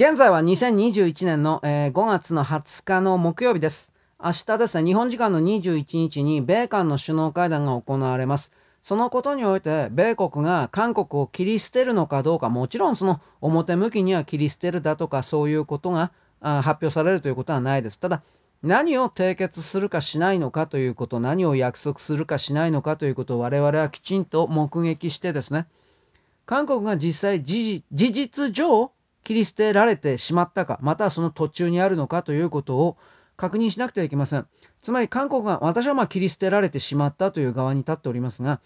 [0.00, 3.92] 現在は2021年の、えー、5月の20日の木曜日です。
[4.22, 8.52] 明日ですね、日本時間の21日に米韓の首脳会談が行われます。
[8.84, 17.98] そのことにおいて、米国が韓国を切り捨てるのかどうか、もちろんその表向きには切り捨てるだとか、そういうことが発表されるということはないです。
[17.98, 18.22] ただ、
[18.62, 25.66] 何を締結するかしないのかということ、何を約束するかしないのかということを我々はきちんと目撃してですね、
[26.46, 28.92] 韓国が実際事実上
[29.28, 32.96] 切り捨てられてしまったか、またその途中にあるのかということを
[33.36, 34.46] 確認しなくてはいけません。
[34.80, 38.62] つまり韓国が、私はまあ切り捨てられてしまったという側に立っておりますが、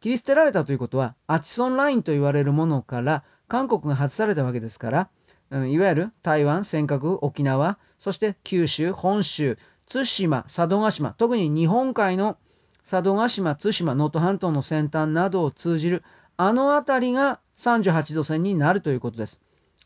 [0.00, 5.08] 切り捨てられたということは、アチソンラインと言われるものから韓国が外されたわけですから、
[5.50, 9.58] うん、いわゆる台湾、尖閣、沖縄、そして九州、本州、
[9.92, 12.36] 対馬、佐渡島、特に日本海の
[12.88, 16.04] 佐渡島、対馬、能登半島の先端などを通じる
[16.36, 19.40] あの辺りが38度線になるということです。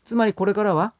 [0.05, 0.93] つまりこれからは、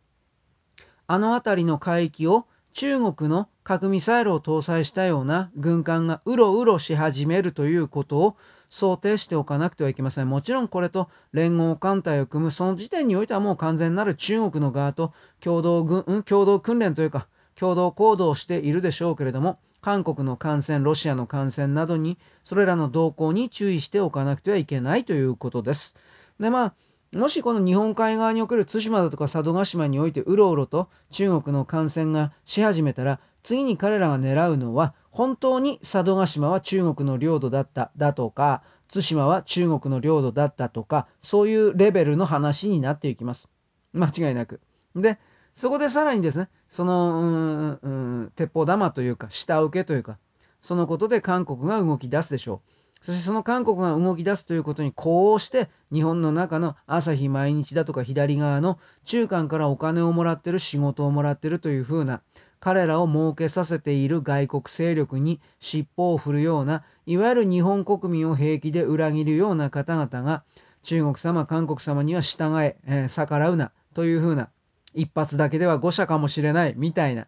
[1.07, 8.37] あの辺りの海域を中国の核ミサイルを搭載したような軍艦がうろうろし始めるということを
[8.69, 10.29] 想定しておかなくてはいけません。
[10.29, 25.95] もちろんこれと連合艦隊を組む、その時点においてはもう完全なる中国の側と共同軍、共同訓練というか、共同行動をしているでしょうけれども、韓国の感染、ロシアの感染などに、それらの動向に注意しておかなくてはいけないということです。
[26.39, 26.73] で、まあ、
[27.17, 43.49] もしこの日本海側における対馬だとか佐渡島においてうろうろと中国の感染がし始めたら、次に彼らが狙うのは、本当に佐渡島は中国の領土だっただとか、対馬は中国の領土だったとか、そういうレベルの話になっていきます。
[43.93, 44.61] 間違いなく。
[44.95, 45.19] で、
[45.55, 50.17] そこでさらにですね、その、鉄砲玉というか、下請けというか、
[50.61, 52.78] そのことで韓国が動き出すでしょう。
[53.01, 62.21] そしてその韓国が動き出すということに、こうして日本の中の朝日毎日だとか左側の中間からお金をもらってる仕事をもらってるというふうな、
[62.59, 70.43] 彼らを儲けさせている外国勢力に尻尾を振るような、いわゆる日本国民を平気で裏切るような方々が、
[70.83, 74.49] 中国様、韓国様には従え、えー、逆らうな、というふうな、
[74.93, 77.27] 一発だけでは誤射かもしれないみたいな、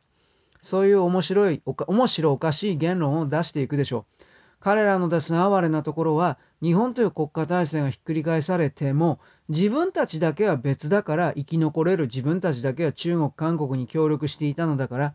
[0.61, 4.23] そういう面白い、面白おかしい言論を出していくでしょう。
[4.61, 15.13] 彼らのですね、哀れなところは、日本という国家体制がひっくり返されても、自分たちだけは別だから生き残れる、自分たちだけは中国、韓国に協力していたのだから、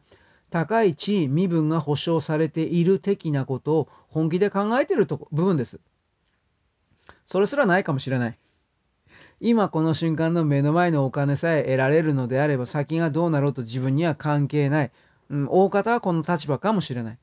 [0.51, 5.79] 高い地位、身分が保障されている的なことを本気で考えていると部分です。
[7.27, 8.39] それすらないかもしれない。
[9.41, 14.93] 今この瞬間の目の前のお金さえ得られるのであれば先がどうなろうと自分には関係ない。
[15.29, 17.19] うん、大方はこの立場かもしれない。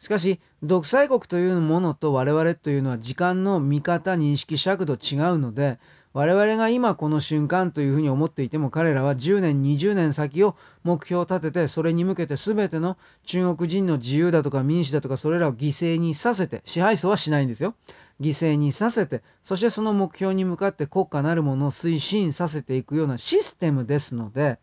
[0.00, 5.78] しかし、独裁国というものと我々というのは時間の見方、認識尺度違うので、
[6.14, 17.74] 我々が今この瞬間というふうに思っていても彼らは10年、20年先を目標を立ててそれに向けて全ての中国人の自由だとか民主だとかそれらを犠牲にさせて、支配層はしないんですよ。
[18.20, 24.58] 犠牲にさせて、そしてその目標に向かって国家なるものを推進させていくようなシステムですので、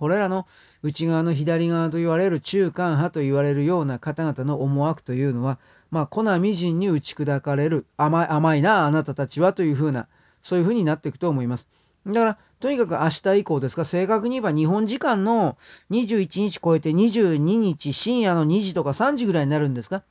[0.00, 0.46] これらの
[0.82, 5.58] 内側の左側と言われる中間派と言われるような方々の思惑というのは、
[5.90, 10.08] まあ、コナミ人に打ち砕かれる甘い、甘いな、あなたたちはというふうな、
[10.42, 11.68] そういうふうになっていくと思います。
[12.06, 15.58] だから、とにかく明日以降ですか、正確に言えば日本時間の
[15.90, 20.02] 21日超えて22日深夜の2時とか3時ぐらいになるんですか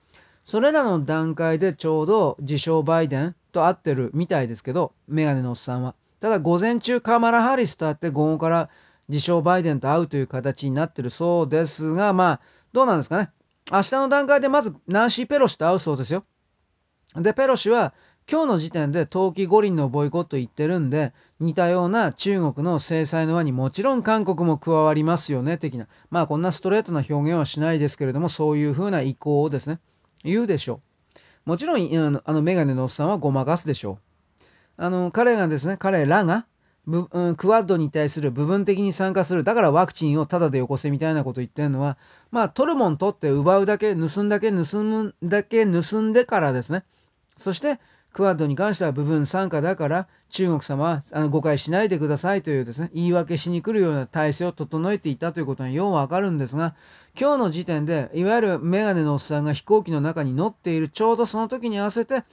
[0.45, 5.95] それらの段階でちょうど自称バイデンと会ってるみたいですけど、メガネのおっさんは。
[6.19, 8.69] ただ午前中カマラ・ハリスと会って午後から
[9.09, 13.31] 自称バイデンと会うという形になってるそうですが、まあ、どうなんですかね。
[13.71, 16.23] 明日の段階でまずナンシー・ペロシと会うそうですよ。
[17.15, 17.93] で、ペロシは
[18.31, 25.87] 今日の時点で冬季五輪のボイコット言ってるんで、似たような中国の制裁の輪にもちろん韓国も加わりますよね、的な。
[26.11, 29.79] まあこんなストレートな表現はしないですけれども、そういうふうな意向をですね、
[30.23, 30.81] 言うでしょ
[31.45, 31.49] う。
[31.49, 33.97] もちろん、あの、あのメガネのおっさんはごまかすでしょう。
[34.77, 36.45] あの、彼がですね、彼らが、
[36.89, 39.43] うん、クワッドに対する部分的に参加する。
[39.43, 41.97] だからワクチンをタダでよこせみたいなこと言ってるのは、
[42.31, 46.83] まあ、取るもん取って奪うだけ、盗んだけ、盗むだけ盗んでからですね。
[47.37, 47.79] そして、
[48.13, 56.75] クワッドに関しては部分参加だから中国様はあの誤解しないでくださいというですね言い訳しに来るような体制を整えていたということはようわかるんですが
[57.19, 62.23] 今日の時点でいわゆるメガネのおっさんが飛行機の中に乗っているちょうどその時に合わせて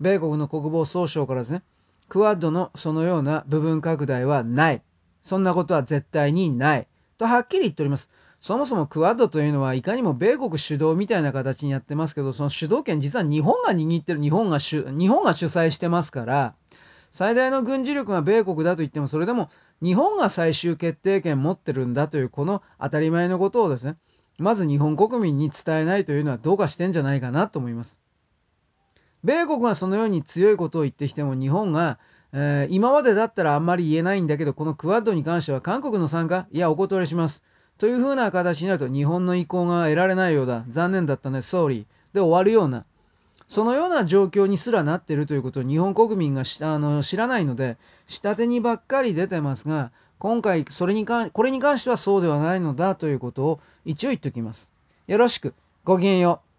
[0.00, 1.62] 米国の国防総省からですね
[2.08, 4.82] クワッドのそのような部分拡大はない。
[5.22, 6.86] そんなことは絶対にない。
[7.18, 8.10] とはっきり言っております。
[8.40, 16.54] そもそもクワッドというのはいかにも米国主導みたいな形にやってますけど、その主導権実は日本が握ってる、日本が主、日本が主催してますから、
[17.10, 19.48] 最大の軍事力が米国だと言ってもそれでも
[19.80, 23.96] 日本が最終決定権持ってるんだというこの当たり前のことをですね。
[24.38, 28.00] まず日本国民に伝えないというのはどうかしてんじゃないかなと思います。
[29.24, 31.98] 米国がそのように強いことを言ってきても日本が、
[32.32, 37.44] えー、今までだったらあんまり言えないんだけどこのクワッドに関しては韓国の参加いやお断りします。
[37.78, 40.64] というふうな形になると日本の意向が得られないようだ。
[40.68, 41.42] 残念だったね。
[41.42, 42.84] 総理で終わるような。
[43.48, 54.72] そのような状況にすらなっているということを日本国民があの知らないので下手にばっかり出てますが今回それにかこれに関してはそうではないのだということを一応言っておきます。
[55.06, 55.54] よろしく。
[55.84, 56.53] ごきげんよう。